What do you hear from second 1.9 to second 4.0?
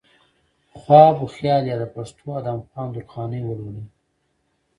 پښتو ادم خان و درخانۍ ولولئ